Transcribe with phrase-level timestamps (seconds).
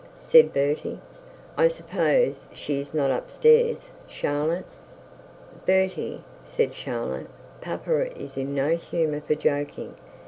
[0.17, 0.97] said Bertie.
[1.59, 4.65] 'I suppose she is not up stairs, Charlotte?'
[5.67, 7.29] 'Bertie,' said Charlotte,
[7.61, 9.93] 'papa is in no humour for joking.